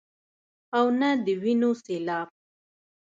او 0.77 0.85
نۀ 0.99 1.09
د 1.25 1.27
وينو 1.41 1.71
سيلاب، 1.83 2.27